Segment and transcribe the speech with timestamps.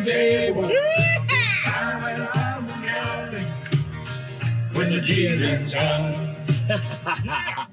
[0.00, 0.62] the table.
[0.62, 3.46] Time and time counting
[4.74, 6.36] when the dealing's done.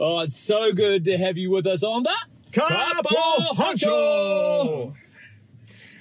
[0.00, 2.14] Oh, it's so good to have you with us on the
[2.52, 3.16] Couple
[3.56, 4.94] Honcho.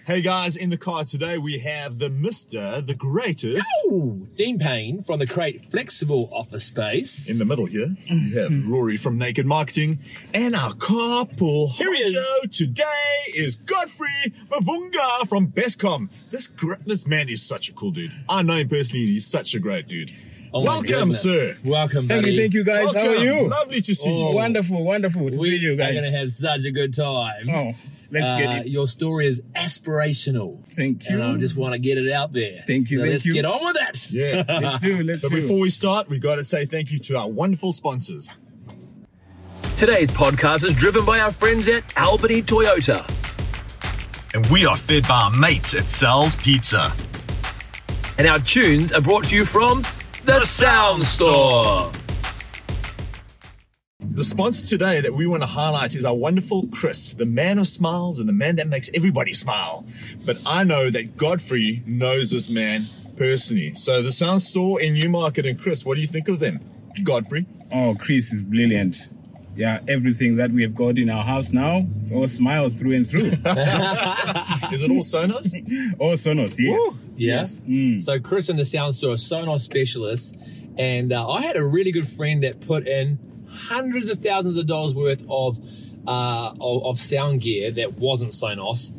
[0.08, 3.68] Hey guys, in the car today we have the Mister, the greatest.
[3.91, 7.30] Ooh, Dean Payne from the Crate Flexible Office Space.
[7.30, 8.72] In the middle here, we have mm-hmm.
[8.72, 10.00] Rory from Naked Marketing,
[10.34, 12.58] and our carpool Here he is.
[12.58, 16.08] today is Godfrey Mavunga from Bestcom.
[16.31, 18.14] This gr- this man is such a cool dude.
[18.30, 20.16] I know him personally, and he's such a great dude.
[20.53, 21.58] Oh Welcome, sir.
[21.66, 22.94] Welcome, Thank you, thank you guys.
[22.95, 23.50] How are you?
[23.50, 24.30] Lovely to see Oh.
[24.30, 24.36] you.
[24.36, 27.50] Wonderful, wonderful to We see you are going to have such a good time.
[27.50, 27.73] oh,
[28.11, 28.67] let's Uh, get it.
[28.67, 30.66] Your story is aspirational.
[30.70, 31.16] Thank you.
[31.21, 32.64] And I just want to get it out there.
[32.67, 33.33] Thank you, So thank let's you.
[33.33, 34.11] get on with it.
[34.11, 34.44] Yeah.
[34.47, 35.41] Let's do, let's But do.
[35.41, 38.30] before we start, we've got to say thank you to our wonderful sponsors.
[39.77, 43.05] Today's podcast is driven by our friends at Albany Toyota.
[44.33, 46.92] And we are fed by our mates at Sal's Pizza.
[48.17, 49.83] And our tunes are brought to you from
[50.25, 51.92] The Sound Store.
[54.18, 57.68] The sponsor today that we want to highlight is our wonderful Chris, the man of
[57.68, 59.86] smiles and the man that makes everybody smile.
[60.26, 63.76] But I know that Godfrey knows this man personally.
[63.76, 66.60] So the Sound Store in Newmarket and Chris, what do you think of them?
[67.04, 67.45] Godfrey?
[67.72, 69.08] oh, Chris is brilliant.
[69.56, 73.08] Yeah, everything that we have got in our house now, it's all smiles through and
[73.08, 73.22] through.
[73.30, 75.54] Is it all Sonos?
[76.00, 77.12] all Sonos, yes.
[77.16, 77.36] Yeah.
[77.36, 77.62] Yes.
[77.62, 78.02] Mm.
[78.02, 80.36] So Chris and the sound store, Sonos specialist,
[80.76, 83.20] and uh, I had a really good friend that put in
[83.58, 85.59] hundreds of thousands of dollars worth of
[86.08, 88.94] uh, of, of sound gear that wasn't Sonos.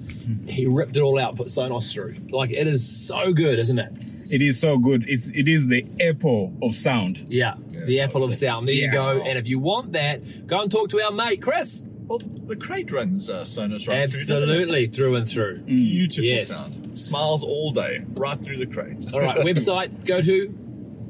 [0.48, 2.16] He ripped it all out, put Sonos through.
[2.30, 3.92] Like it is so good, isn't it?
[4.30, 5.04] It is so good.
[5.08, 7.24] It's it is the apple of sound.
[7.28, 8.68] Yeah, the apple of sound.
[8.68, 9.22] There you go.
[9.22, 11.84] And if you want that, go and talk to our mate Chris.
[12.08, 14.34] Well, the crate runs uh, Sonos right through.
[14.34, 15.62] Absolutely, through and through.
[15.62, 16.48] Beautiful Yes.
[16.48, 16.98] sound.
[16.98, 19.12] Smiles all day, right through the crate.
[19.14, 20.48] All right, website go to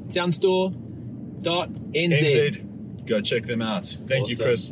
[0.03, 1.93] soundstore.nz.
[1.93, 2.68] NZ.
[3.09, 3.87] Go check them out.
[4.07, 4.71] Thank you, Chris.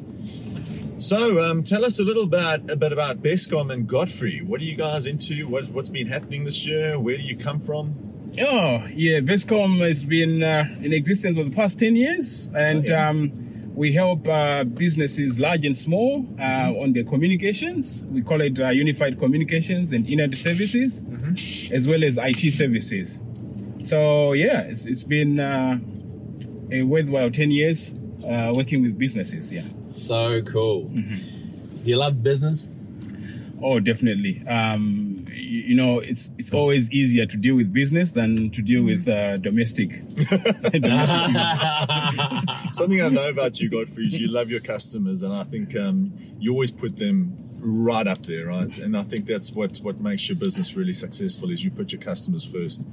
[0.99, 4.43] So, um, tell us a little about a bit about Bestcom and Godfrey.
[4.43, 5.47] What are you guys into?
[5.47, 6.99] What, what's been happening this year?
[6.99, 7.95] Where do you come from?
[8.39, 13.09] Oh, yeah, Bestcom has been uh, in existence for the past 10 years, and yeah.
[13.09, 13.31] um,
[13.73, 18.05] we help uh, businesses large and small uh, on their communications.
[18.05, 21.03] We call it uh, Unified Communications and Internet Services,
[21.71, 23.19] as well as IT services.
[23.83, 25.79] So, yeah, it's, it's been uh,
[26.71, 27.93] a worthwhile 10 years
[28.27, 29.65] uh, working with businesses, yeah.
[29.89, 30.85] So cool.
[30.85, 31.83] Mm-hmm.
[31.83, 32.67] Do you love business?
[33.61, 34.45] Oh, definitely.
[34.47, 38.83] Um, you, you know, it's it's always easier to deal with business than to deal
[38.83, 40.03] with uh, domestic.
[40.15, 40.27] domestic
[42.73, 46.13] Something I know about you, Godfrey, is you love your customers, and I think um,
[46.39, 48.77] you always put them right up there, right?
[48.77, 52.01] And I think that's what what makes your business really successful is you put your
[52.01, 52.83] customers first.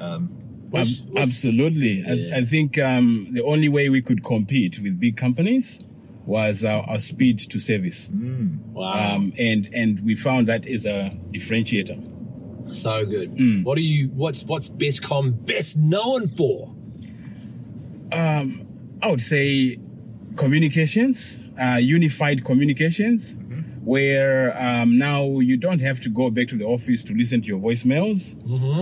[0.00, 2.00] Um, What's- Ab- what's- absolutely.
[2.00, 2.36] Yeah.
[2.36, 5.80] I, I think um, the only way we could compete with big companies
[6.26, 11.10] was our, our speed to service, Wow, um, and and we found that is a
[11.32, 11.98] differentiator.
[12.70, 13.34] so good.
[13.36, 13.64] Mm.
[13.64, 14.08] What are you?
[14.08, 16.74] What's what's Bestcom best known for?
[18.12, 18.66] Um,
[19.02, 19.78] I would say
[20.36, 23.34] communications, uh, unified communications,
[23.84, 27.46] where um, now you don't have to go back to the office to listen to
[27.46, 28.34] your voicemails.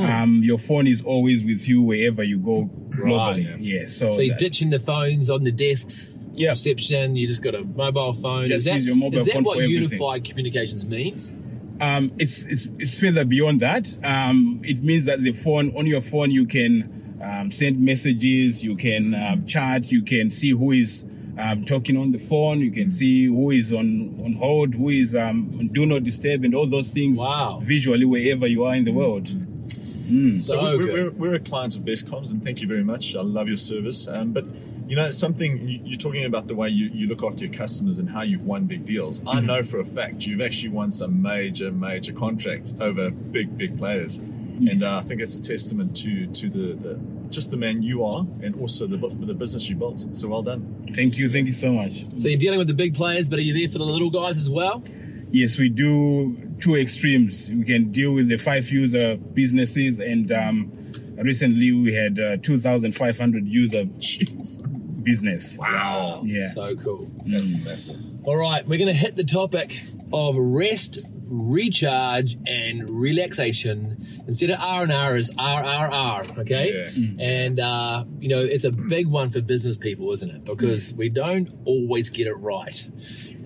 [0.04, 3.48] Um, your phone is always with you wherever you go globally.
[3.50, 3.60] Right.
[3.60, 6.50] Yeah, so, So you're that- ditching the phones on the desks, Yeah.
[6.50, 7.16] reception.
[7.16, 8.48] You just got a mobile phone.
[8.48, 11.32] Just is that, use your mobile is that phone what unified communications means?
[11.80, 13.94] um, it's, it's it's further beyond that.
[14.02, 18.76] Um, it means that the phone on your phone you can um, send messages, you
[18.76, 21.04] can um, chat, you can see who is
[21.38, 25.14] um, talking on the phone, you can see who is on on hold, who is
[25.14, 27.60] um, on do not disturb, and all those things Wow.
[27.62, 29.28] visually wherever you are in the world.
[29.28, 33.16] So So we're, we're, we're a client of Bestcoms, and thank you very much.
[33.16, 34.06] I love your service.
[34.06, 34.44] Um, but
[34.86, 37.98] you know, something you- you're talking about the way you, you look after your customers
[37.98, 39.20] and how you've won big deals.
[39.26, 43.76] I know for a fact you've actually won some major, major contracts over big, big
[43.76, 47.00] players, and uh, I think it's a testament to to the, the
[47.30, 50.04] just the man you are, and also the the business you built.
[50.16, 50.86] So well done.
[50.94, 52.04] Thank you, thank you so much.
[52.16, 54.38] So you're dealing with the big players, but are you there for the little guys
[54.38, 54.82] as well?
[55.30, 57.50] Yes, we do two extremes.
[57.50, 60.72] We can deal with the five user businesses, and um,
[61.18, 65.56] recently we had uh, 2,500 user Jeez, business.
[65.56, 66.22] Wow.
[66.24, 66.48] Yeah.
[66.50, 67.10] So cool.
[67.26, 68.00] that's massive.
[68.24, 69.82] All right, we're going to hit the topic
[70.12, 74.06] of rest, recharge, and relaxation.
[74.26, 76.88] Instead of R and R is RRR, okay?
[76.94, 77.24] Yeah.
[77.24, 80.44] And uh, you know, it's a big one for business people, isn't it?
[80.44, 82.88] Because we don't always get it right.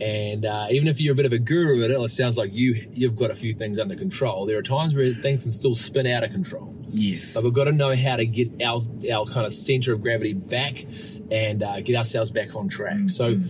[0.01, 2.53] And uh, even if you're a bit of a guru at it, it sounds like
[2.53, 4.47] you you've got a few things under control.
[4.47, 6.75] There are times where things can still spin out of control.
[6.93, 7.35] Yes.
[7.35, 8.83] But we've got to know how to get our
[9.13, 10.87] our kind of center of gravity back
[11.31, 13.09] and uh, get ourselves back on track.
[13.09, 13.41] So,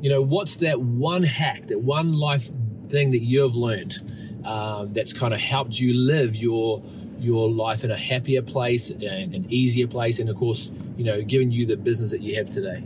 [0.00, 2.48] you know, what's that one hack, that one life
[2.88, 3.98] thing that you've learned
[4.44, 6.82] um, that's kind of helped you live your
[7.18, 11.20] your life in a happier place and an easier place, and of course, you know,
[11.20, 12.84] giving you the business that you have today.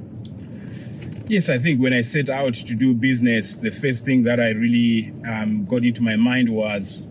[1.28, 4.50] Yes, I think when I set out to do business, the first thing that I
[4.50, 7.08] really um, got into my mind was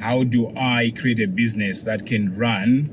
[0.00, 2.90] how do I create a business that can run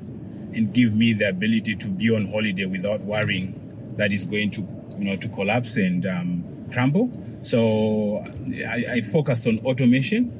[0.53, 4.61] and give me the ability to be on holiday without worrying that it's going to,
[4.97, 7.09] you know, to collapse and um, crumble.
[7.41, 8.23] So
[8.67, 10.37] I, I focused on automation.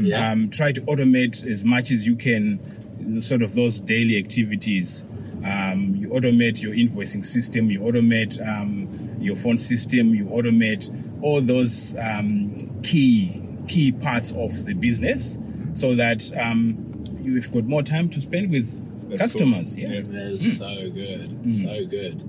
[0.00, 0.30] Yeah.
[0.30, 5.04] Um, try to automate as much as you can, sort of those daily activities.
[5.44, 8.88] Um, you automate your invoicing system, you automate um,
[9.20, 10.90] your phone system, you automate
[11.22, 15.38] all those um, key key parts of the business,
[15.74, 18.68] so that um, you've got more time to spend with
[19.10, 19.42] That's cool.
[19.42, 19.78] customers.
[19.78, 19.90] Yeah.
[19.90, 20.00] Yeah.
[20.00, 21.52] That is so good.
[21.52, 22.24] So good.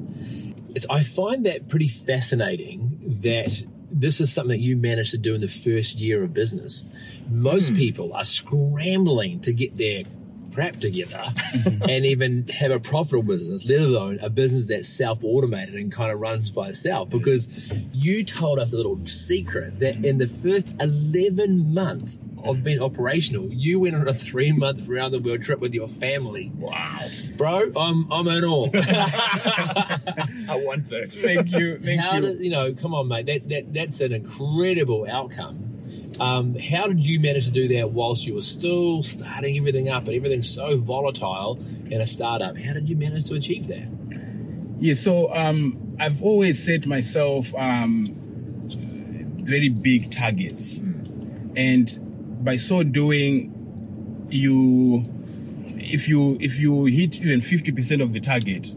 [0.76, 5.36] It's, I find that pretty fascinating that this is something that you managed to do
[5.36, 6.84] in the first year of business.
[7.30, 7.76] Most hmm.
[7.76, 10.04] people are scrambling to get their
[10.54, 11.26] crap together
[11.90, 16.12] and even have a profitable business, let alone a business that's self automated and kind
[16.12, 17.10] of runs by itself.
[17.10, 17.48] Because
[17.94, 23.48] you told us a little secret that in the first 11 months of being operational,
[23.52, 26.52] you went on a three month round the world trip with your family.
[26.56, 27.00] Wow.
[27.38, 28.70] Bro, I'm, I'm in awe.
[28.74, 31.12] I want that.
[31.12, 31.80] Thank you.
[31.80, 32.22] Thank how you.
[32.22, 32.74] did you know?
[32.74, 33.26] Come on, mate.
[33.26, 35.69] That, that that's an incredible outcome.
[36.20, 40.06] Um, how did you manage to do that whilst you were still starting everything up
[40.08, 42.58] and everything's so volatile in a startup?
[42.58, 43.88] How did you manage to achieve that?
[44.80, 48.06] Yeah, so um, I've always set myself um,
[49.44, 50.78] very big targets,
[51.56, 55.06] and by so doing, you,
[55.76, 58.74] if you if you hit even fifty percent of the target,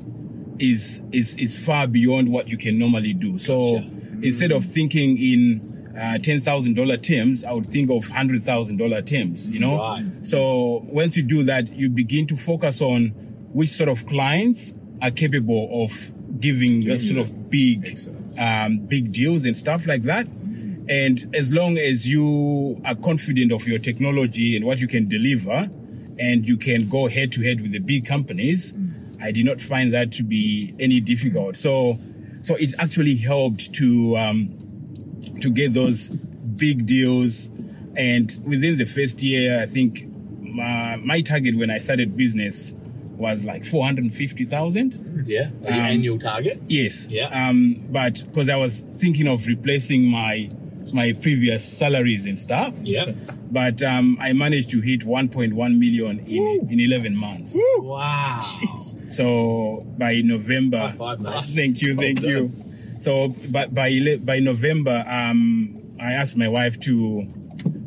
[0.58, 3.38] is is is far beyond what you can normally do.
[3.38, 3.90] So Gotcha.
[4.22, 8.76] instead of thinking in uh, ten thousand dollar terms, I would think of hundred thousand
[8.78, 9.50] dollar terms.
[9.50, 10.04] You know, Right.
[10.22, 13.08] so once you do that, you begin to focus on
[13.52, 17.98] which sort of clients are capable of giving you sort of big,
[18.38, 20.26] um, big deals and stuff like that.
[20.88, 25.68] And as long as you are confident of your technology and what you can deliver,
[26.18, 28.74] and you can go head to head with the big companies,
[29.20, 31.56] I did not find that to be any difficult.
[31.56, 31.98] So,
[32.42, 34.61] so it actually helped to um,
[35.42, 37.50] to get those big deals.
[37.96, 40.06] And within the first year, I think
[40.40, 42.72] my, my target when I started business
[43.16, 45.24] was like 450,000.
[45.26, 46.60] Yeah, your Um, annual target.
[46.68, 47.06] Yes.
[47.08, 47.28] Yeah.
[47.48, 50.50] Um, but because I was thinking of replacing my
[50.92, 52.74] my previous salaries and stuff.
[52.82, 53.12] Yeah.
[53.52, 57.56] But um, I managed to hit 1.1 million in, in 11 months.
[57.78, 58.40] Wow.
[59.08, 61.44] So by November, five, mate.
[61.50, 62.52] thank you, thank Well you.
[63.02, 63.90] So by by
[64.22, 67.26] by November, um, I asked my wife to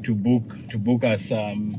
[0.03, 1.77] to book to book us um,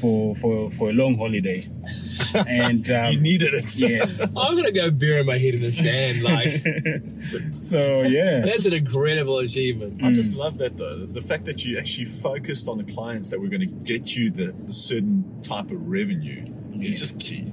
[0.00, 1.60] for for for a long holiday,
[2.46, 3.76] and um, You needed it.
[3.76, 4.20] yes.
[4.36, 6.22] I'm gonna go bury my head in the sand.
[6.22, 6.64] Like
[7.62, 10.02] So yeah, that's an incredible achievement.
[10.02, 11.04] I just love that though.
[11.04, 14.30] The fact that you actually focused on the clients that were going to get you
[14.30, 16.46] the, the certain type of revenue
[16.80, 17.44] is just key.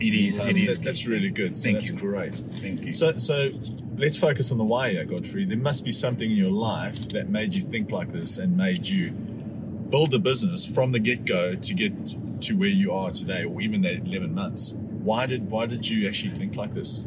[0.00, 0.38] it is.
[0.38, 0.78] Um, It is.
[0.78, 1.58] that- that's really good.
[1.58, 1.96] So Thank that's you.
[1.96, 2.34] great.
[2.62, 2.92] Thank you.
[2.92, 3.50] So, so
[3.98, 5.44] let's focus on the why here, Godfrey.
[5.44, 8.86] There must be something in your life that made you think like this and made
[8.86, 13.44] you build a business from the get go to get to where you are today,
[13.44, 14.74] or even that eleven months.
[14.76, 17.02] Why did Why did you actually think like this?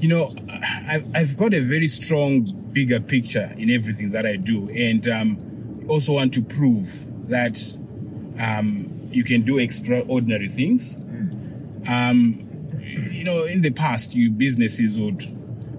[0.00, 0.34] you know,
[0.88, 5.86] I've, I've got a very strong, bigger picture in everything that I do, and um,
[5.88, 7.58] also want to prove that
[8.38, 10.96] um, you can do extraordinary things.
[11.88, 12.42] Um,
[13.10, 15.24] you know, in the past, you businesses would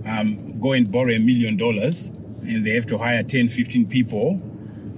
[0.08, 2.08] um, go and borrow a million dollars,
[2.42, 4.42] and they have to hire 10, 15 people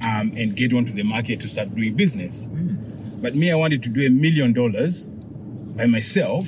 [0.04, 2.48] um, and get onto the market to start doing business.
[3.22, 6.48] But me, I wanted to do a million dollars by myself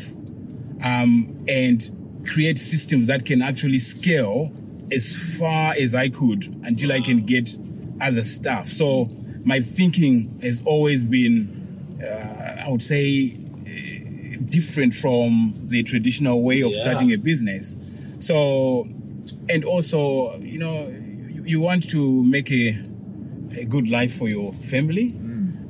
[0.83, 4.51] um, and create systems that can actually scale
[4.91, 7.57] as far as I could until I can get
[7.99, 8.69] other stuff.
[8.69, 9.09] So
[9.43, 13.37] my thinking has always been, uh, I would say,
[14.49, 16.81] different from the traditional way of Yeah.
[16.81, 17.77] starting a business.
[18.21, 18.87] So,
[19.49, 22.79] and also, you know, you, you want to make a,
[23.57, 25.15] a good life for your family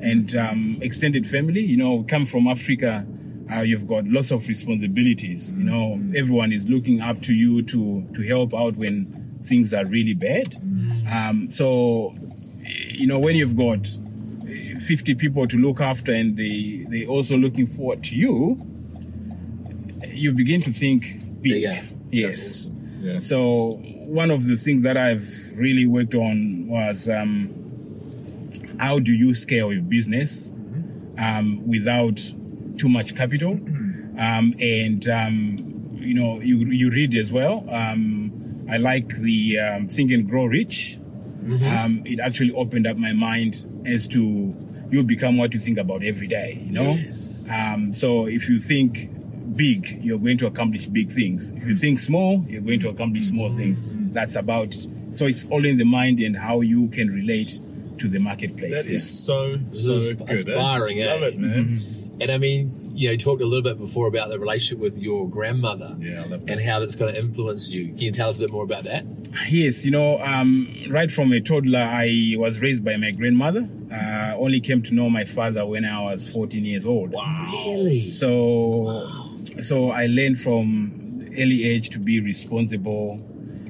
[0.02, 1.62] and um, extended family.
[1.62, 3.06] You know, come from Africa,
[3.52, 5.54] uh, you've got lots of responsibilities.
[5.54, 9.86] You know, everyone is looking up to you to to help out when things are
[9.86, 10.56] really bad.
[11.12, 12.16] Um, so,
[12.64, 13.88] you know, when you've got
[14.82, 18.60] 50 people to look after and they, they also looking forward to you,
[20.08, 21.64] you begin to think big.
[21.64, 21.88] Bigger.
[22.12, 22.68] Yes.
[23.02, 23.20] Yeah.
[23.20, 27.50] So one of the things that I've really worked on was um,
[28.80, 30.54] how do you scale your business
[31.18, 32.18] um, without
[32.78, 33.54] too much capital,
[34.18, 37.66] um, and um, you know you you read as well.
[37.70, 40.98] Um, I like the um, Think and Grow Rich.
[41.68, 44.56] Um, it actually opened up my mind as to
[44.92, 46.62] you become what you think about every day.
[46.64, 46.94] You know.
[46.94, 47.48] Yes.
[47.50, 49.10] Um, so if you think
[49.56, 51.52] big, you're going to accomplish big things.
[51.52, 53.84] If you think small, you're going to accomplish small things.
[54.14, 54.76] That's about.
[55.12, 57.60] So it's all in the mind and how you can relate
[58.00, 58.86] to the marketplace.
[58.86, 60.30] That is so This so is good.
[60.30, 61.06] aspiring, eh?
[61.06, 61.14] eh?
[61.14, 61.80] Love it, man.
[62.20, 65.02] And I mean, you know, you talked a little bit before about the relationship with
[65.02, 66.50] your grandmother Yeah, I love that.
[66.52, 67.88] and how that's going to influence you.
[67.90, 69.06] Can you tell us a bit more about that?
[69.50, 73.68] Yes, you know, um, right from a toddler, I was raised by my grandmother.
[73.92, 77.12] Uh, only came to know my father when I was 14 years old.
[77.12, 77.50] Wow.
[77.66, 78.08] Really?
[78.08, 79.30] So,
[79.60, 83.20] so I learned from early age to be responsible,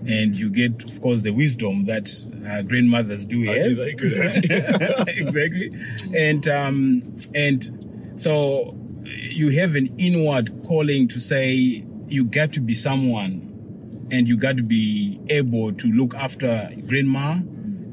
[0.05, 2.09] and you get, of course, the wisdom that
[2.47, 3.55] uh, grandmothers do have.
[3.57, 5.07] knew they could have.
[5.07, 5.71] exactly,
[6.15, 8.75] and um, and so
[9.05, 14.57] you have an inward calling to say you got to be someone, and you got
[14.57, 17.39] to be able to look after grandma,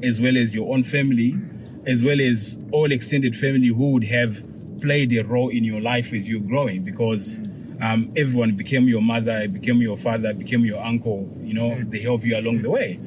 [0.03, 1.35] as well as your own family,
[1.85, 4.43] as well as all extended family who would have
[4.81, 7.39] played a role in your life as you're growing, because.
[7.81, 11.29] Um, everyone became your mother, became your father, became your uncle.
[11.41, 12.99] You know, they help you along the way.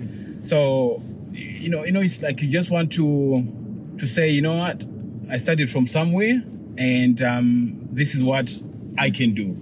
[0.43, 1.03] So,
[1.33, 3.47] you know, you know, it's like you just want to
[3.99, 4.83] to say, you know what,
[5.31, 6.43] I started from somewhere,
[6.79, 8.53] and um, this is what
[8.99, 9.57] I can do,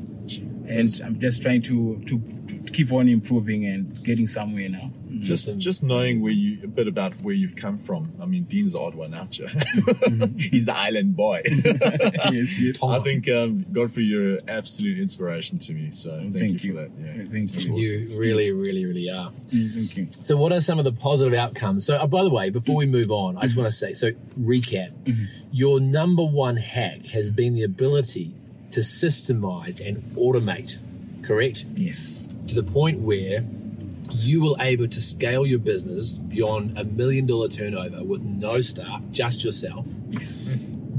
[0.68, 4.92] and I'm just trying to to, to keep on improving and getting somewhere now.
[5.20, 8.12] Just just knowing where you a bit about where you've come from.
[8.20, 9.48] I mean, Dean's the odd one out here.
[10.38, 11.42] He's the island boy.
[11.46, 12.82] yes, yes.
[12.82, 15.90] I think um, Godfrey, you're an absolute inspiration to me.
[15.90, 16.76] So thank, Thank you you.
[16.76, 16.90] for that.
[16.98, 17.24] Yeah.
[17.30, 17.60] Thank you.
[17.60, 17.74] awesome.
[17.74, 19.30] You really, really, really are.
[19.48, 20.06] Mm, Thank you.
[20.10, 21.86] So, what are some of the positive outcomes?
[21.86, 24.10] So, uh, by the way, before we move on, I just want to say so,
[24.40, 24.92] recap
[25.52, 28.34] your number one hack has been the ability
[28.70, 30.78] to systemize and automate,
[31.24, 31.66] correct?
[31.74, 32.28] Yes.
[32.48, 33.44] To the point where
[34.14, 39.02] you will able to scale your business beyond a million dollar turnover with no staff,
[39.10, 39.86] just yourself.
[40.08, 40.32] Yes.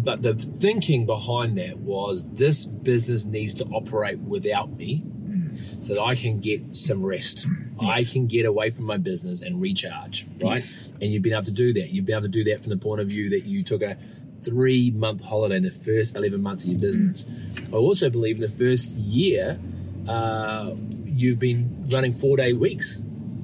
[0.04, 5.86] But the thinking behind that was this business needs to operate without me mm.
[5.86, 7.48] so that I can get some rest.
[7.48, 7.88] Mm.
[7.88, 10.56] I can get away from my business and recharge, right?
[10.56, 10.90] Yes.
[11.02, 11.90] And you've been able to do that.
[11.90, 13.98] You've been able to do that from the point of view that you took a
[14.44, 17.24] three month holiday in the first 11 months of your business.
[17.24, 17.74] Mm.
[17.74, 19.60] I also believe in the first year,
[20.08, 20.72] uh,
[21.14, 23.02] you've been running four day weeks,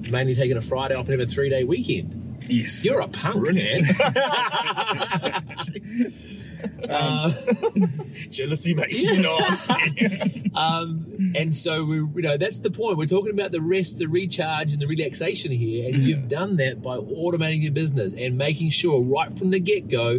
[0.10, 2.46] mainly taking a Friday off and having a three day weekend.
[2.50, 2.86] Yes.
[2.86, 3.88] You're a punk, Brilliant.
[4.00, 5.44] man.
[6.90, 7.32] uh,
[8.30, 9.40] Jealousy makes you know.
[10.58, 12.98] Um, and so we, you know, that's the point.
[12.98, 16.82] We're talking about the rest, the recharge, and the relaxation here, and you've done that
[16.82, 20.18] by automating your business and making sure right from the get go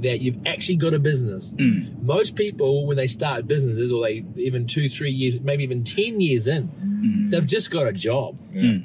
[0.00, 1.54] that you've actually got a business.
[2.00, 6.18] Most people, when they start businesses, or they even two, three years, maybe even ten
[6.18, 8.38] years in, they've just got a job,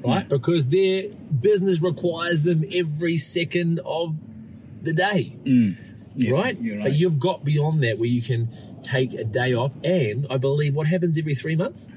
[0.04, 0.28] right?
[0.28, 4.18] Because their business requires them every second of
[4.82, 5.34] the day
[6.24, 6.60] Yes, right?
[6.62, 6.94] You're But right.
[6.94, 8.50] you've got beyond that where you can
[8.84, 11.88] take a day off, and I believe what happens every three months.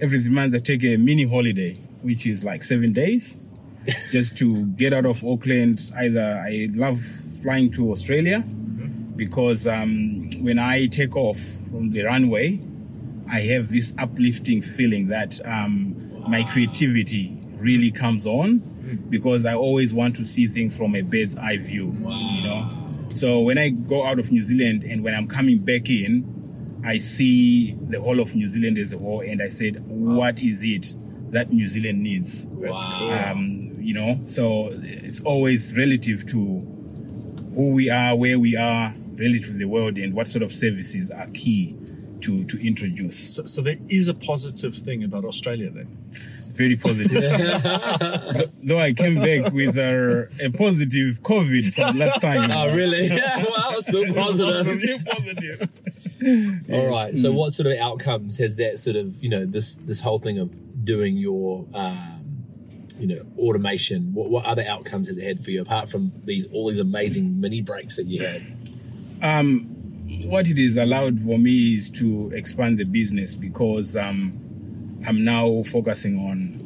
[0.00, 3.36] Every three months, I take a mini holiday, which is like seven days,
[4.10, 5.90] just to get out of Auckland.
[5.96, 7.00] Either I love
[7.42, 8.40] flying to Australia
[9.16, 11.38] because um, when I take off
[11.70, 12.60] from the runway,
[13.30, 15.94] I have this uplifting feeling that um,
[16.28, 18.58] my creativity really comes on
[19.08, 21.94] because I always want to see things from a bird's eye view.
[21.98, 22.68] You know,
[23.14, 26.98] so when I go out of New Zealand and when I'm coming back in, I
[26.98, 30.94] see the whole of New Zealand as a whole, and I said, what is it
[31.30, 32.44] that New Zealand needs?
[32.60, 32.96] That's Wow.
[32.98, 33.10] cool.
[33.12, 36.38] Um, you know, so it's always relative to
[37.54, 41.10] who we are, where we are, relative to the world, and what sort of services
[41.10, 41.76] are key
[42.22, 43.34] to to introduce.
[43.34, 45.88] So, so there is a positive thing about Australia then.
[46.52, 47.10] Very positive.
[48.62, 52.50] Though I came back with a, a positive COVID some last time.
[52.54, 53.08] Oh, really?
[53.08, 54.80] well, I was still positive.
[54.82, 55.68] Still positive.
[56.72, 57.18] All right.
[57.18, 60.38] So, what sort of outcomes has that sort of you know this this whole thing
[60.38, 62.44] of doing your um,
[62.98, 64.12] you know automation?
[64.12, 67.40] What, what other outcomes has it had for you apart from these all these amazing
[67.40, 68.44] mini breaks that you had?
[69.22, 69.64] Um,
[70.24, 74.38] what it has allowed for me is to expand the business because um,
[75.06, 76.60] I'm now focusing on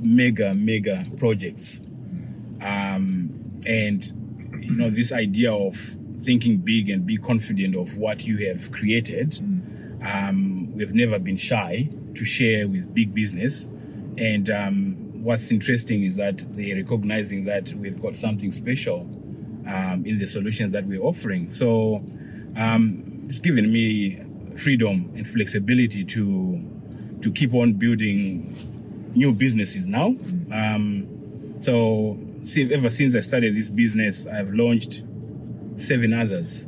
[0.00, 1.80] mega, mega projects.
[2.60, 4.04] Um, and,
[4.60, 5.76] you know, this idea of
[6.22, 9.38] thinking big and be confident of what you have created,
[10.02, 13.68] um, we've never been shy to share with big business.
[14.16, 19.00] And um, what's interesting is that they're recognizing that we've got something special
[19.66, 21.50] um, in the solutions that we're offering.
[21.50, 22.02] So
[22.56, 24.22] um, it's given me
[24.56, 26.77] freedom and flexibility to
[27.22, 28.54] to keep on building
[29.14, 30.14] new businesses now.
[30.52, 35.02] Um, so see, ever since I started this business, I've launched
[35.76, 36.66] seven others,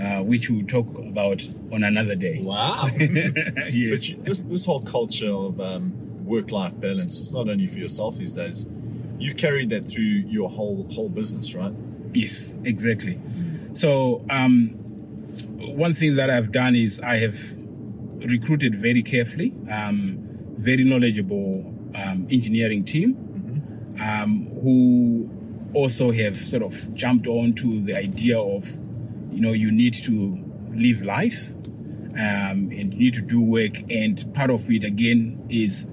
[0.00, 2.40] uh, which we'll talk about on another day.
[2.42, 2.88] Wow.
[2.98, 4.08] But yes.
[4.08, 8.16] you, this this whole culture of um, work life balance, it's not only for yourself
[8.16, 8.66] these days.
[9.18, 11.72] You carried that through your whole whole business, right?
[12.12, 13.20] Yes, exactly.
[13.74, 14.70] So, um,
[15.58, 17.38] one thing that I've done is I have
[18.26, 20.18] recruited very carefully, um,
[20.58, 23.16] very knowledgeable um, engineering team
[24.00, 25.30] um, who
[25.74, 28.66] also have sort of jumped on to the idea of,
[29.32, 30.38] you know, you need to
[30.70, 31.50] live life
[32.14, 33.82] um, and you need to do work.
[33.90, 35.86] And part of it, again, is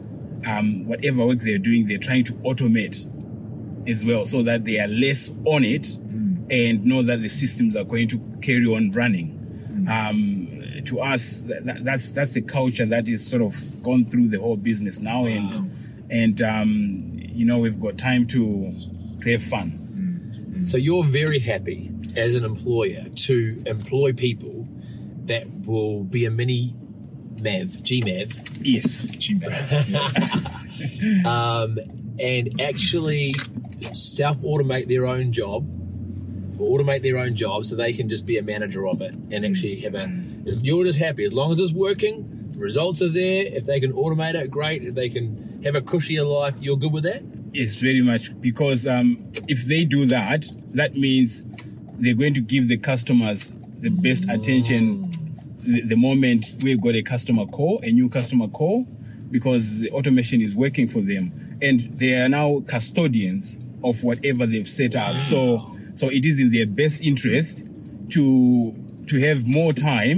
[0.46, 3.08] um, whatever work they're doing, they're trying to automate
[3.90, 5.96] as well so that they are less on it
[6.52, 9.36] and know that the systems are going to carry on running.
[9.90, 10.39] Um,
[10.88, 14.40] to us, that, that- that's that's a culture that is sort of gone through the
[14.40, 15.72] whole business now, and
[16.10, 18.72] and um, you know we've got time to
[19.22, 20.60] to have fun.
[20.62, 24.68] so you're very happy as an employer to employ people
[25.26, 26.74] that will be a mini
[27.42, 29.00] MAV, GMAV, Yes,
[31.26, 31.78] um,
[32.20, 33.34] and actually
[33.94, 35.79] self automate their own job or
[36.60, 39.80] automate their own job so they can just be a manager of it and actually
[39.82, 40.08] have a
[40.46, 41.26] you're just happy.
[41.26, 44.84] As long as it's working results are there if they can automate it great.
[44.84, 47.24] If they can have a cushier life you're good with that?
[47.54, 48.40] Yes, very much.
[48.42, 51.42] Because um, if they do that, that means
[51.98, 55.10] they're going to give the customers the best attention
[55.60, 58.86] the, the moment we've got a customer call, a new customer call,
[59.30, 64.68] because the automation is working for them, and they are now custodians of whatever they've
[64.68, 65.22] set up.
[65.22, 67.64] So, so it is in their best interest
[68.14, 68.74] to
[69.10, 70.18] to have more time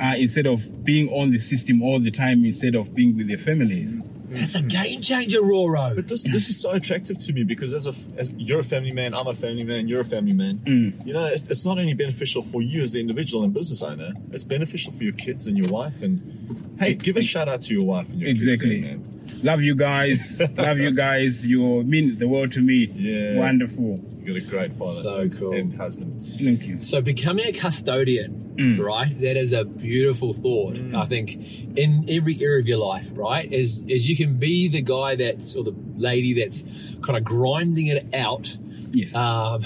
[0.00, 3.38] uh, instead of being on the system all the time instead of being with their
[3.50, 3.92] families.
[4.30, 7.86] that's a game changer roro But this this is so attractive to me because as
[7.92, 10.54] a as you're a family man, I'm a family man, you're a family man.
[10.72, 11.06] Mm.
[11.06, 14.10] You know, it, it's not only beneficial for you as the individual and business owner.
[14.34, 15.96] It's beneficial for your kids and your wife.
[16.06, 16.14] And
[16.80, 18.80] hey, give a shout out to your wife and your Exactly.
[18.80, 18.98] kids, man.
[19.50, 20.20] Love you guys.
[20.68, 21.46] Love you guys.
[21.52, 21.60] You
[21.94, 22.78] mean the world to me.
[23.08, 23.38] Yeah.
[23.38, 23.92] Wonderful.
[24.22, 25.52] You got a great father So cool.
[25.52, 26.24] and husband.
[26.40, 26.80] Thank you.
[26.80, 28.78] So becoming a custodian, mm.
[28.78, 29.18] right?
[29.20, 30.74] That is a beautiful thought.
[30.74, 30.94] Mm.
[30.94, 33.50] I think in every area of your life, right?
[33.50, 36.62] Is is you can be the guy that's or the lady that's
[37.02, 38.56] kind of grinding it out.
[38.92, 39.14] Yes.
[39.14, 39.64] Um,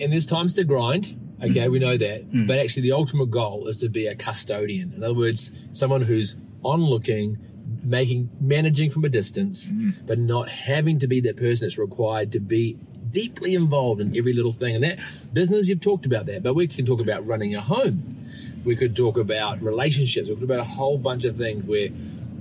[0.00, 1.20] and there's times to grind.
[1.42, 2.30] Okay, we know that.
[2.30, 2.46] Mm.
[2.46, 4.92] But actually, the ultimate goal is to be a custodian.
[4.94, 7.36] In other words, someone who's onlooking,
[7.82, 9.66] making, managing from a distance,
[10.06, 12.78] but not having to be that person that's required to be
[13.14, 14.74] deeply involved in every little thing.
[14.74, 14.98] And that
[15.32, 18.16] business, you've talked about that, but we can talk about running a home.
[18.64, 20.28] We could talk about relationships.
[20.28, 21.88] We could talk about a whole bunch of things where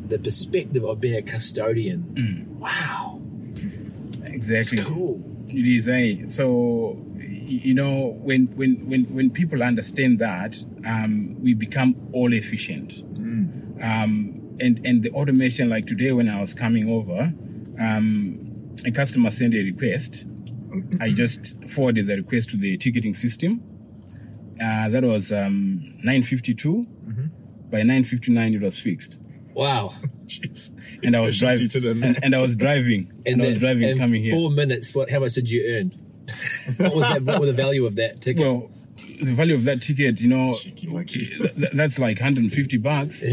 [0.08, 2.58] the perspective of being a custodian.
[2.60, 3.22] Wow,
[4.24, 4.80] exactly.
[4.80, 5.22] cool.
[5.48, 6.28] It is, eh?
[6.28, 13.04] So, you know, when when when when people understand that, um, we become all efficient.
[13.82, 17.34] Um, and and the automation, like today when I was coming over,
[17.80, 20.26] um, a customer sent a request.
[21.00, 23.62] I just forwarded the request to the ticketing system.
[24.62, 26.88] Uh, that was um, 952.
[27.70, 29.20] By 959, it was fixed.
[29.54, 29.94] Wow.
[30.26, 30.72] Jeez.
[31.04, 33.90] and I was driving, to the and, and I was driving, and, I was driving
[33.90, 34.36] in coming here.
[34.36, 34.94] Four minutes.
[34.94, 35.10] What?
[35.10, 35.92] How much did you earn?
[36.78, 37.24] what was that?
[37.24, 38.42] What was the value of that ticket?
[38.42, 38.70] Well,
[39.22, 41.26] the value of that ticket, you know, Cheeky monkey.
[41.28, 43.22] th- th- that's like 150 bucks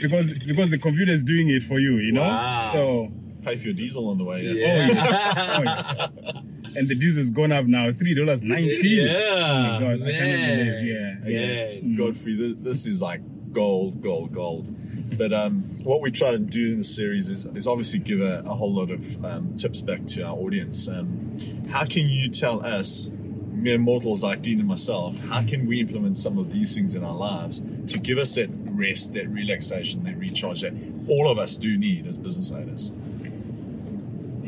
[0.00, 2.22] because because the computer is doing it for you, you know.
[2.22, 2.70] Wow.
[2.72, 4.36] So, Pay for your diesel on the way.
[4.40, 4.86] Yeah.
[4.88, 5.56] Yeah.
[5.58, 6.44] oh yes, oh yes.
[6.76, 9.06] And the diesel's gone up now, three dollars nineteen.
[9.06, 10.58] Yeah, Oh my god, I cannot man.
[10.58, 10.86] believe.
[10.86, 11.52] Yeah, Yeah.
[11.80, 11.84] yes.
[11.98, 13.20] Godfrey, this, this is like
[13.52, 15.18] gold, gold, gold.
[15.18, 18.40] But um, what we try to do in the series is, is obviously give a,
[18.46, 20.86] a whole lot of um, tips back to our audience.
[20.88, 21.36] Um,
[21.68, 23.10] how can you tell us,
[23.50, 27.02] mere mortals like Dean and myself, how can we implement some of these things in
[27.02, 30.72] our lives to give us that rest, that relaxation, that recharge that
[31.08, 32.92] all of us do need as business owners?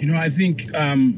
[0.03, 1.15] You know, I think um,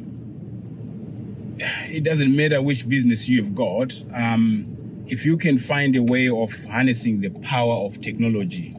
[1.88, 3.94] it doesn't matter which business you've got.
[4.12, 8.77] Um, if you can find a way of harnessing the power of technology,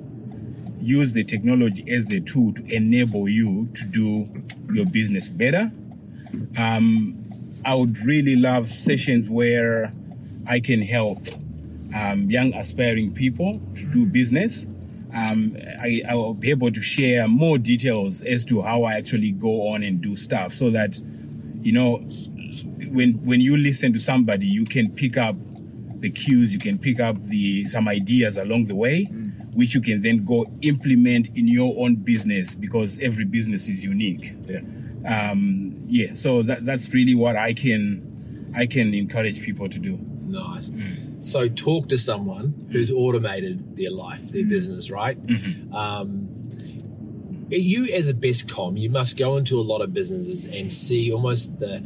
[0.79, 4.29] use the technology as the tool to enable you to do
[4.71, 5.71] your business better.
[6.55, 7.17] Um,
[7.65, 9.91] I would really love sessions where
[10.45, 11.17] I can help
[11.95, 14.67] um, young aspiring people to do business.
[15.15, 19.31] Um, I, I will be able to share more details as to how I actually
[19.31, 20.99] go on and do stuff so that,
[21.61, 21.97] you know,
[22.89, 25.35] when, when you listen to somebody, you can pick up
[26.01, 29.05] the cues, you can pick up the, some ideas along the way,
[29.53, 34.33] which you can then go implement in your own business because every business is unique
[34.49, 35.31] Yeah.
[35.31, 39.97] um, yeah so that, that's really what i can i can encourage people to do
[40.27, 40.69] Nice.
[41.25, 44.49] So talk to someone who's automated their life, their mm-hmm.
[44.49, 45.19] business, right?
[45.25, 45.73] Mm-hmm.
[45.73, 46.29] Um,
[47.49, 51.11] you as a best com, you must go into a lot of businesses and see
[51.11, 51.83] almost the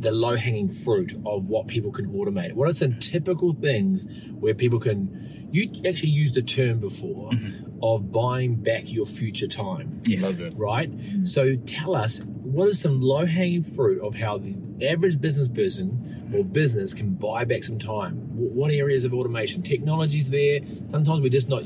[0.00, 2.52] the low hanging fruit of what people can automate.
[2.52, 4.06] What are some typical things
[4.38, 5.48] where people can?
[5.50, 7.78] You actually used a term before mm-hmm.
[7.82, 10.58] of buying back your future time yes Love that.
[10.58, 10.92] right?
[11.24, 12.20] So tell us
[12.54, 14.54] what is some low hanging fruit of how the
[14.88, 18.14] average business person or business can buy back some time?
[18.36, 19.62] What areas of automation?
[19.62, 20.60] Technology's there.
[20.88, 21.64] Sometimes we're just not.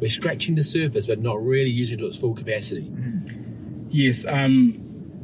[0.00, 2.90] We're scratching the surface, but not really using it to its full capacity.
[3.90, 4.74] yes um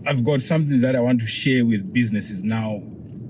[0.06, 2.80] i've got something that i want to share with businesses now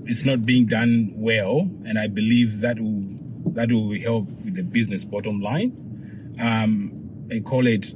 [0.05, 3.01] it's not being done well and i believe that will
[3.57, 5.71] that will help with the business bottom line
[6.39, 6.71] um
[7.31, 7.95] i call it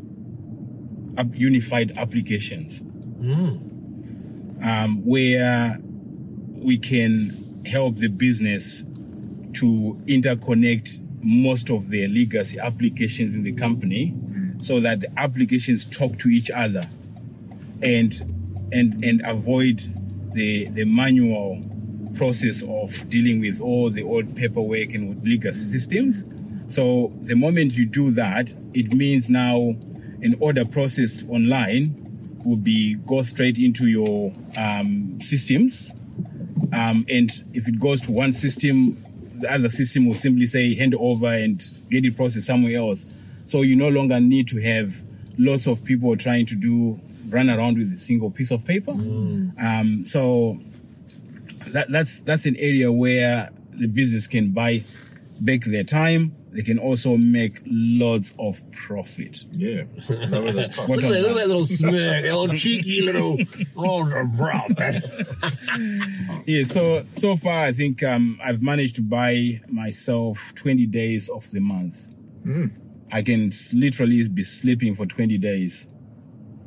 [1.34, 2.82] unified applications
[3.34, 8.84] um, where we can help the business
[9.54, 14.14] to interconnect most of their legacy applications in the company
[14.60, 16.82] so that the applications talk to each other
[17.82, 18.22] and
[18.72, 19.82] and and avoid
[20.34, 21.64] the the manual
[22.16, 26.26] process of dealing with all the old paperwork and with legacy systems.
[26.68, 29.76] So the moment you do that it means now
[30.22, 32.05] an order processed online
[32.46, 35.92] will be go straight into your um, systems
[36.74, 39.02] um, and if it goes to one system,
[39.40, 43.06] the other system will simply say hand over and get it processed somewhere else.
[43.46, 44.96] So you no longer need to have
[45.38, 48.92] lots of people trying to do run around with a single piece of paper.
[48.92, 50.60] Um, so
[51.72, 54.84] that, that's that's an area where the business can buy
[55.40, 56.36] back their time.
[56.56, 59.44] They can also make lots of profit.
[59.52, 59.84] Yeah.
[60.30, 60.90] Lower those costs.
[60.90, 63.38] Look at, that, look at that little smirk, that little cheeky little.
[63.78, 64.62] Oh, bro.
[66.46, 71.50] Yeah, so so far I think um, I've managed to buy myself 20 days of
[71.52, 72.06] the month.
[73.12, 75.88] I can literally be sleeping for 20 days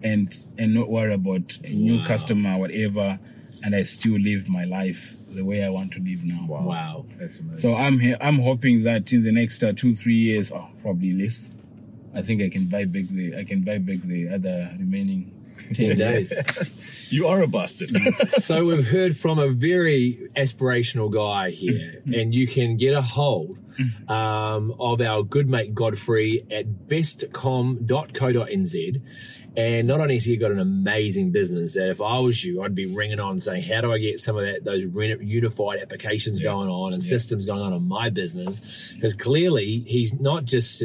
[0.02, 2.04] and and not worry about a new Wow.
[2.06, 3.18] customer whatever,
[3.62, 6.46] and I still live my life the way I want to live now.
[6.48, 6.62] Wow.
[6.66, 7.04] Wow.
[7.18, 7.58] That's amazing.
[7.58, 11.12] So I'm he- I'm hoping that in the next uh, two three years, or probably
[11.12, 11.50] less,
[12.18, 15.34] I think I can buy back the I can buy back the other remaining
[15.74, 17.12] 10 days.
[17.12, 17.90] you are a bastard.
[18.40, 23.58] So we've heard from a very aspirational guy here, and you can get a hold
[24.08, 27.82] um, of our good mate Godfrey at bestcom.co.nz.
[29.56, 32.76] And not only has he got an amazing business that if I was you, I'd
[32.76, 36.68] be ringing on saying, how do I get some of that those unified applications going
[36.68, 38.92] on and systems going on in my business?
[38.94, 40.84] Because clearly he's not just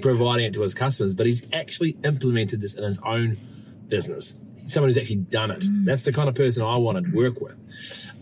[0.00, 3.38] providing it to his customers, but he's actually implemented this in his own
[3.88, 4.36] business.
[4.66, 5.64] Someone who's actually done it.
[5.84, 7.56] That's the kind of person I want to work with.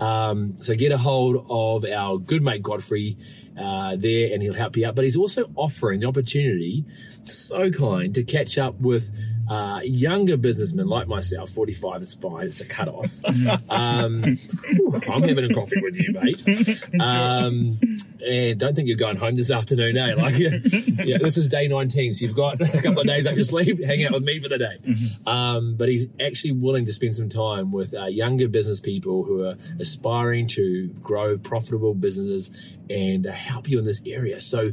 [0.00, 3.16] Um, so get a hold of our good mate Godfrey
[3.58, 4.94] uh, there, and he'll help you out.
[4.94, 6.84] But he's also offering the opportunity,
[7.24, 9.10] so kind, to catch up with
[9.48, 11.50] uh, younger businessmen like myself.
[11.50, 13.12] Forty-five is fine; it's a cut-off.
[13.70, 16.82] um, whew, I'm having a coffee with you, mate.
[17.06, 17.78] Um,
[18.26, 20.14] and don't think you're going home this afternoon, eh?
[20.14, 23.44] Like, yeah, this is day 19, so you've got a couple of days up your
[23.44, 23.82] sleeve.
[23.84, 24.78] Hang out with me for the day.
[25.26, 29.44] Um, but he's actually willing to spend some time with uh, younger business people who
[29.44, 32.50] are aspiring to grow profitable businesses
[32.90, 34.40] and uh, help you in this area.
[34.40, 34.72] So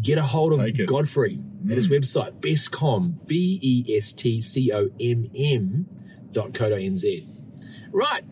[0.00, 0.86] get a hold of it.
[0.86, 1.38] Godfrey
[1.70, 5.86] at his website, bestcom, B E S T C O M M
[6.32, 7.26] dot co dot nz.
[7.92, 8.24] Right.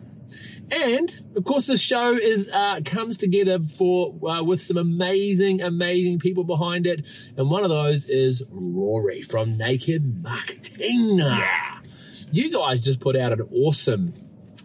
[0.70, 6.20] And of course, this show is uh, comes together for uh, with some amazing, amazing
[6.20, 7.04] people behind it,
[7.36, 11.20] and one of those is Rory from Naked Marketing.
[12.32, 14.14] You guys just put out an awesome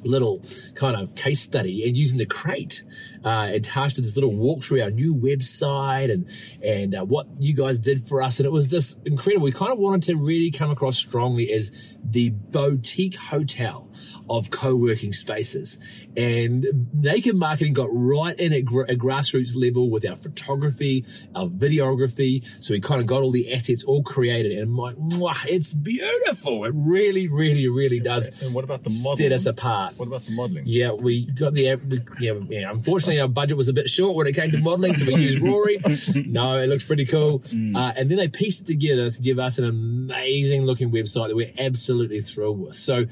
[0.04, 0.42] little
[0.76, 2.84] kind of case study and using the crate
[3.26, 6.30] uh, attached to this little walk through our new website and
[6.64, 9.72] and uh, what you guys did for us and it was just incredible we kind
[9.72, 11.72] of wanted to really come across strongly as
[12.04, 13.90] the boutique hotel
[14.30, 15.78] of co-working spaces.
[16.18, 21.48] And Naked Marketing got right in at, gr- at grassroots level with our photography, our
[21.48, 22.46] videography.
[22.64, 25.74] So we kind of got all the assets all created and I'm like, "Mwah, it's
[25.74, 26.66] beautiful.
[26.66, 29.18] It really, really, really does And what about the modeling?
[29.18, 29.94] set us apart.
[29.98, 30.64] What about the modeling?
[30.66, 32.72] Yeah, we got the we, yeah, yeah.
[32.72, 35.42] Unfortunately, our budget was a bit short when it came to modelling, so we used
[35.42, 35.80] Rory.
[36.26, 37.42] No, it looks pretty cool.
[37.76, 41.36] Uh, and then they pieced it together to give us an amazing looking website that
[41.36, 42.76] we're absolutely thrilled with.
[42.76, 43.06] So,